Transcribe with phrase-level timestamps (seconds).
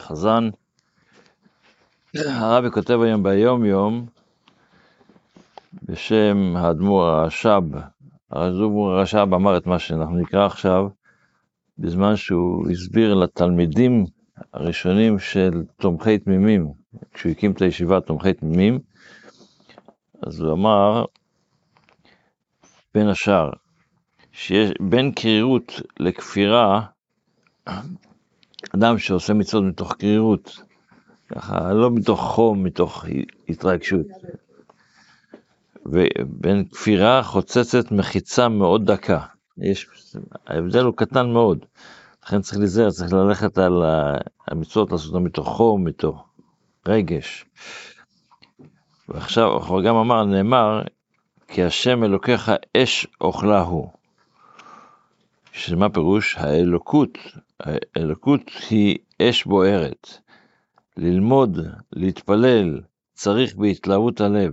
[0.00, 0.48] חזן.
[2.16, 4.06] הרבי כותב היום ביום יום
[5.82, 7.64] בשם האדמו"ר הרש"ב,
[8.30, 10.88] האדמו"ר הרש"ב אמר את מה שאנחנו נקרא עכשיו,
[11.78, 14.04] בזמן שהוא הסביר לתלמידים
[14.52, 16.72] הראשונים של תומכי תמימים,
[17.12, 18.78] כשהוא הקים את הישיבה תומכי תמימים,
[20.26, 21.04] אז הוא אמר,
[22.94, 23.50] בין השאר,
[24.32, 26.82] שיש בין קרירות לכפירה,
[28.74, 30.62] אדם שעושה מצוות מתוך קרירות,
[31.34, 33.04] ככה, לא מתוך חום, מתוך
[33.48, 34.06] התרגשות.
[35.86, 39.20] ובין כפירה חוצצת מחיצה מאוד דקה.
[39.58, 39.86] יש,
[40.46, 41.64] ההבדל הוא קטן מאוד.
[42.24, 43.82] לכן צריך להיזהר, צריך ללכת על
[44.48, 46.28] המצוות, לעשות אותן מתוך חום, מתוך
[46.88, 47.44] רגש.
[49.08, 50.82] ועכשיו, הוא גם אמר, נאמר,
[51.48, 53.90] כי השם אלוקיך אש אוכלה הוא.
[55.52, 56.36] שמה פירוש?
[56.38, 57.18] האלוקות,
[57.60, 58.40] האלוקות
[58.70, 60.08] היא אש בוערת.
[60.96, 61.58] ללמוד,
[61.92, 62.80] להתפלל,
[63.14, 64.52] צריך בהתלהבות הלב,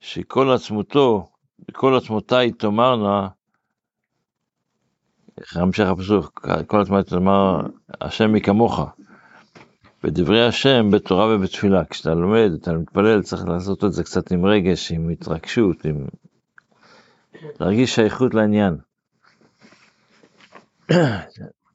[0.00, 1.30] שכל עצמותו,
[1.72, 3.28] כל עצמותיי תאמרנה,
[5.40, 7.60] איך המשך הפסוק, כל עצמותיי תאמר,
[8.00, 8.80] השם מי כמוך.
[10.04, 14.92] בדברי השם, בתורה ובתפילה, כשאתה לומד, אתה מתפלל, צריך לעשות את זה קצת עם רגש,
[14.92, 16.06] עם התרגשות, עם...
[17.60, 18.76] להרגיש שייכות לעניין.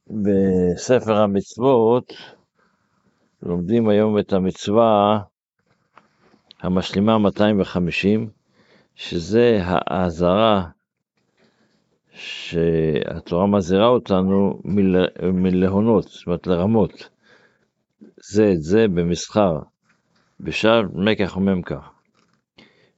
[0.09, 2.13] בספר המצוות
[3.44, 5.19] לומדים היום את המצווה
[6.61, 8.30] המשלימה 250,
[8.95, 10.66] שזה האזהרה
[12.11, 15.05] שהתורה מזהירה אותנו מל...
[15.33, 17.09] מלהונות, זאת אומרת לרמות.
[18.33, 19.59] זה את זה במסחר,
[20.39, 21.80] בשער מקח וממכר.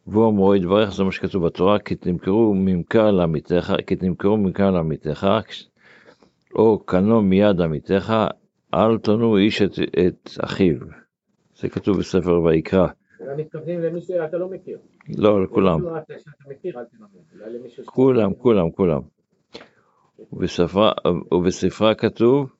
[0.07, 5.27] והוא אמרו יתברך, זה מה שכתוב בתורה, כי תמכרו ממכר לעמיתך, כי תמכרו ממכר לעמיתך,
[6.55, 8.13] או קנו מיד עמיתך,
[8.73, 9.71] אל תונו איש את,
[10.07, 10.75] את אחיו.
[11.55, 12.87] זה כתוב בספר ויקרא.
[13.37, 14.77] מתכוונים למי שאתה לא מכיר.
[15.17, 15.79] לא, לכולם.
[17.85, 19.01] כולם, כולם, כולם.
[20.33, 20.91] ובספרה,
[21.31, 22.53] ובספרה כתוב,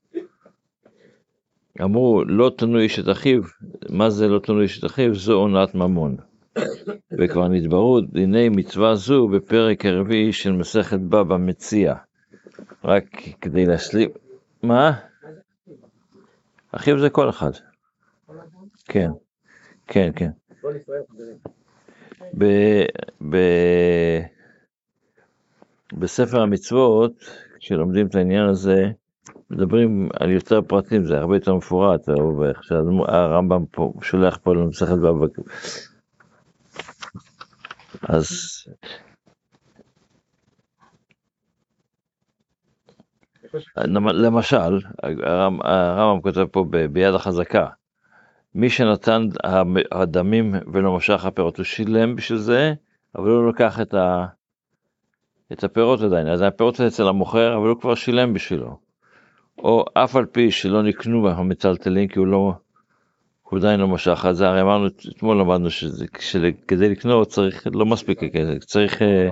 [1.81, 3.41] אמרו, לא תנו איש את אחיו,
[3.89, 5.15] מה זה לא תנו איש את אחיו?
[5.15, 6.17] זו עונת ממון.
[7.19, 11.93] וכבר נתברו דיני מצווה זו בפרק הרביעי של מסכת בבא מציע.
[12.83, 13.05] רק
[13.41, 14.09] כדי להשלים,
[14.63, 14.99] מה?
[16.71, 17.51] אחיו זה כל אחד.
[18.85, 19.09] כן,
[19.87, 20.29] כן, כן.
[22.37, 22.45] ב,
[23.29, 23.37] ב,
[25.93, 27.13] בספר המצוות,
[27.59, 28.85] כשלומדים את העניין הזה,
[29.49, 32.09] מדברים על יותר פרטים, זה הרבה יותר מפורט,
[32.49, 33.63] איך שהרמב"ם
[34.01, 35.25] שולח פה למסכת בבא.
[38.01, 38.27] אז
[44.13, 44.79] למשל,
[45.63, 47.67] הרמב"ם כותב פה ביד החזקה,
[48.55, 49.27] מי שנתן
[49.91, 52.73] הדמים ולא משך הפירות, הוא שילם בשביל זה,
[53.15, 54.25] אבל הוא לקח את, ה,
[55.51, 58.77] את הפירות עדיין, אז הפירות אצל המוכר, אבל הוא כבר שילם בשבילו.
[59.57, 62.53] או אף על פי שלא נקנו המצלתלים, כי הוא לא,
[63.41, 65.69] הוא עדיין לא משך, אז הרי אמרנו, אתמול למדנו
[66.19, 68.19] שכדי לקנות צריך, לא מספיק
[68.65, 69.29] צריך אה,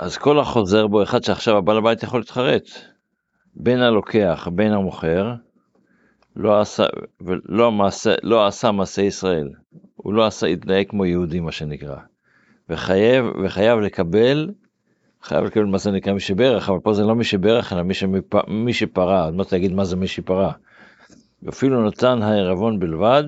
[0.00, 2.62] אז כל החוזר בו, אחד שעכשיו הבעל הבית יכול להתחרט,
[3.54, 5.34] בין הלוקח, בין המוכר,
[6.36, 6.84] לא עשה,
[7.20, 9.48] ולא מעשה, לא עשה מעשה ישראל,
[9.96, 11.96] הוא לא עשה, התנהג כמו יהודי מה שנקרא,
[12.68, 14.50] וחייב, וחייב לקבל,
[15.22, 17.94] חייב לקבל מה זה נקרא מי שברך, אבל פה זה לא מי שברך, אלא מי,
[17.94, 20.52] שמפ, מי שפרה, עוד מעט להגיד מה זה מי שפרה.
[21.48, 23.24] אפילו נתן הערבון בלבד,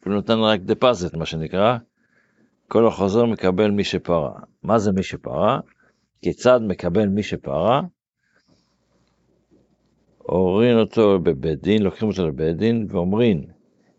[0.00, 1.76] אפילו נתן רק דפזט מה שנקרא,
[2.68, 4.32] כל החוזר מקבל מי שפרה.
[4.62, 5.60] מה זה מי שפרה?
[6.24, 7.82] כיצד מקבל מי שפרה?
[10.18, 13.44] הורין אותו בבית דין, לוקחים אותו לבית דין ואומרים,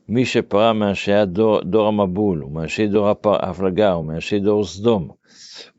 [0.09, 5.09] מי שפרה מאנשי הדור, דור המבול, ומאנשי דור ההפלגה, ומאנשי דור סדום,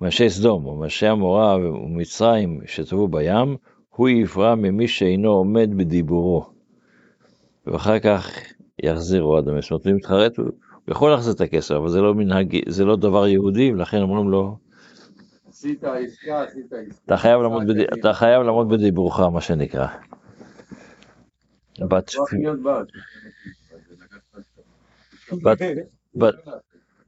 [0.01, 3.57] ומאנשי סדום, ומאנשי המורה ומצרים שטבעו בים,
[3.89, 6.45] הוא יפרע ממי שאינו עומד בדיבורו.
[7.67, 8.31] ואחר כך
[8.83, 9.61] יחזירו אדם.
[9.61, 10.51] זאת אומרת, הוא
[10.89, 14.66] יכול להחזיר את הכסף, אבל זה לא מנהג, זה לא דבר יהודי, ולכן אומרים לו,
[15.57, 17.15] עשית עסקה, עשית עסקה.
[17.95, 19.87] אתה חייב לעמוד בדיבורך, מה שנקרא.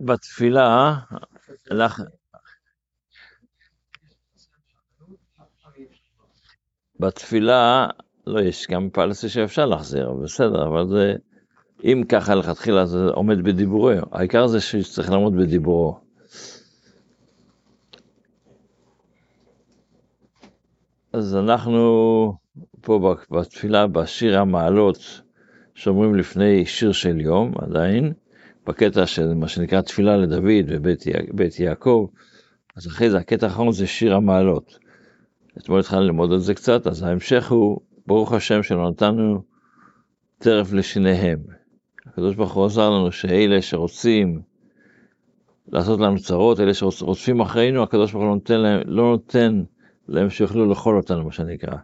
[0.00, 0.94] בתפילה,
[7.00, 7.86] בתפילה,
[8.26, 11.14] לא, יש גם פלסי שאפשר להחזיר, בסדר, אבל זה,
[11.84, 16.07] אם ככה לכתחילה זה עומד בדיבורו, העיקר זה שצריך לעמוד בדיבורו.
[21.12, 22.34] אז אנחנו
[22.80, 25.22] פה בתפילה, בשיר המעלות,
[25.74, 28.12] שאומרים לפני שיר של יום, עדיין,
[28.66, 32.06] בקטע של מה שנקרא תפילה לדוד ובית יעקב,
[32.76, 34.78] אז אחרי זה הקטע האחרון זה שיר המעלות.
[35.58, 39.42] אתמול התחלנו ללמוד על זה קצת, אז ההמשך הוא, ברוך השם שלא נתנו
[40.38, 41.38] טרף לשניהם.
[42.06, 44.40] הקדוש ברוך הוא עזר לנו שאלה שרוצים
[45.68, 49.62] לעשות לנו צרות, אלה שרודפים אחרינו, הקדוש ברוך הוא לא נותן להם, לא נותן
[50.08, 51.76] להם שיוכלו לאכול אותנו, מה שנקרא.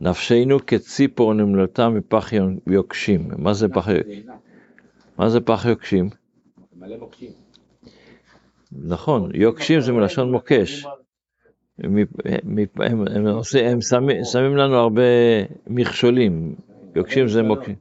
[0.00, 2.30] נפשנו כציפור נמלטה מפח
[2.66, 3.28] יוקשים.
[3.38, 4.22] מה זה פח יוקשים?
[5.18, 6.10] מה זה פח יוקשים?
[6.76, 7.30] מלא מוקשים.
[8.72, 10.86] נכון, יוקשים זה מלשון מוקש.
[11.78, 11.96] הם,
[13.80, 15.02] שמים, לנו הרבה
[15.66, 16.54] מכשולים,
[16.96, 17.74] יוקשים זה מוקשים.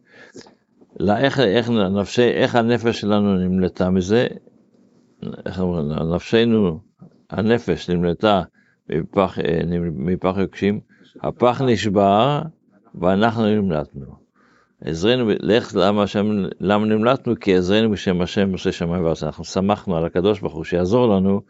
[2.17, 4.27] איך הנפש שלנו נמלטה מזה?
[5.45, 6.79] איך אומרים, נפשנו,
[7.29, 8.43] הנפש נמלטה
[8.89, 9.37] מפח,
[9.95, 10.79] מפח יוקשים,
[11.21, 12.41] הפח נשבר
[12.95, 14.05] ואנחנו נמלטנו.
[14.81, 17.33] עזרנו, לך למה, שם, למה נמלטנו?
[17.39, 19.23] כי עזרנו בשם השם עושה שמיים וארץ.
[19.23, 21.41] אנחנו שמחנו על הקדוש ברוך הוא שיעזור לנו,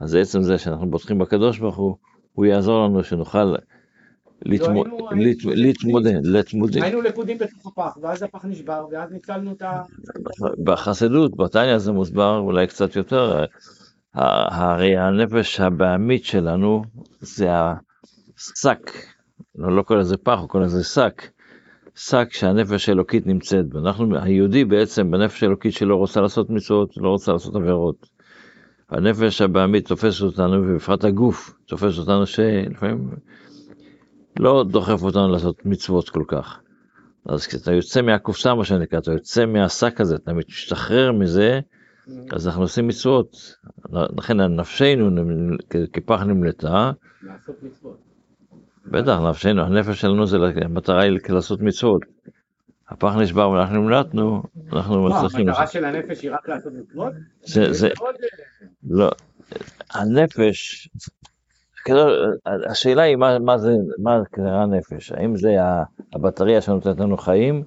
[0.00, 1.96] אז עצם זה שאנחנו בוטחים בקדוש ברוך הוא,
[2.32, 3.54] הוא יעזור לנו שנוכל
[4.42, 6.82] להתמודד, להתמודד.
[6.82, 9.82] היינו לכודים בתוך הפח, ואז הפח נשבר, ואז ניצלנו את ה...
[10.64, 13.44] בחסידות, בתניא זה מוסבר אולי קצת יותר,
[14.14, 16.82] הרי הנפש הבעמית שלנו
[17.20, 18.90] זה השק,
[19.54, 21.22] לא, לא קורא לזה פח, הוא קורא לזה שק.
[21.96, 23.78] שק שהנפש האלוקית נמצאת בו.
[23.78, 28.06] אנחנו, היהודי בעצם בנפש האלוקית שלו רוצה לעשות מצוות, לא רוצה לעשות עבירות.
[28.90, 33.10] הנפש הבעמית תופסת אותנו, ובפרט הגוף תופס אותנו שלפעמים
[34.38, 36.60] לא דוחף אותנו לעשות מצוות כל כך.
[37.26, 41.60] אז כשאתה יוצא מהקופסה, מה שנקרא, אתה יוצא מהשק הזה, אתה משתחרר מזה,
[42.32, 43.56] אז אנחנו עושים מצוות.
[43.92, 45.10] לכן נפשנו
[45.92, 46.92] כפח נמלטה.
[47.22, 47.98] לעשות מצוות.
[48.86, 52.02] בטח, נפשנו, הנפש שלנו זה, המטרה היא לעשות מצוות.
[52.88, 54.42] הפח נשבר ואנחנו נמלטנו,
[54.72, 55.48] אנחנו מצליחים...
[55.48, 57.12] המטרה של הנפש היא רק לעשות מצוות?
[57.42, 57.88] זה, זה,
[58.90, 59.10] לא,
[59.94, 60.88] הנפש,
[62.46, 65.56] השאלה היא מה, מה זה, מה קרה הנפש, האם זה
[66.12, 67.64] הבטריה שנותנת לנו חיים,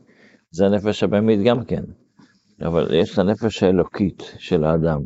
[0.51, 1.83] זה הנפש הבאמית גם כן,
[2.65, 5.01] אבל יש את הנפש האלוקית של האדם.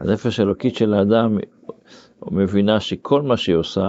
[0.00, 1.38] הנפש האלוקית של האדם
[2.30, 3.88] מבינה שכל מה שהיא עושה,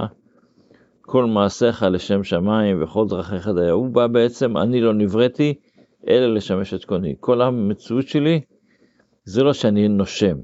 [1.02, 3.72] כל מעשיך לשם שמיים וכל דרכיך דייה.
[3.72, 5.54] הוא בא בעצם, אני לא נבראתי,
[6.10, 7.16] אלא לשמש את קוני.
[7.20, 8.42] כל המציאות שלי,
[9.24, 10.38] זה לא שאני נושם,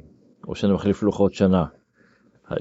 [0.47, 1.65] או שאני מחליף לוחות שנה.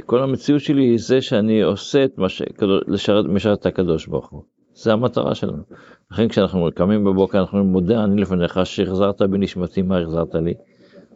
[0.07, 2.43] כל המציאות שלי היא זה שאני עושה את מה ש...
[2.87, 4.43] לשרת, משרת את הקדוש ברוך הוא.
[4.77, 5.63] זה המטרה שלנו.
[6.11, 10.55] לכן כשאנחנו קמים בבוקר אנחנו אומרים מודה אני לפניך שהחזרת בנשמתי מה החזרת לי.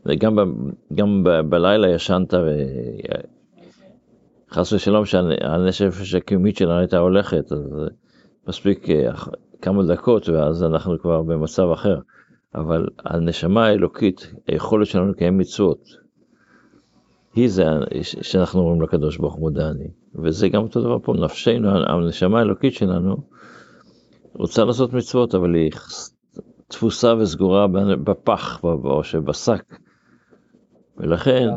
[0.06, 0.40] וגם ב,
[0.94, 2.34] גם ב, בלילה ישנת
[4.52, 7.60] חס ושלום שהנפש הקיומית שלנו הייתה הולכת, אז
[8.48, 9.12] מספיק אה,
[9.62, 11.98] כמה דקות ואז אנחנו כבר במצב אחר.
[12.54, 15.78] אבל הנשמה האלוקית, היכולת שלנו לקיים מצוות,
[17.34, 17.64] היא זה
[18.02, 19.88] שאנחנו אומרים לקדוש ברוך הוא מודה אני.
[20.14, 23.16] וזה גם אותו דבר פה, נפשנו, הנשמה האלוקית שלנו,
[24.34, 25.70] רוצה לעשות מצוות, אבל היא
[26.68, 27.66] תפוסה וסגורה
[28.04, 29.78] בפח או שבשק.
[30.96, 31.48] ולכן,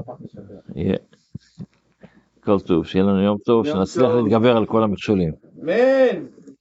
[2.44, 5.34] כל טוב, שיהיה לנו יום טוב, שנצליח להתגבר על כל המכשולים.
[5.64, 6.43] אמן.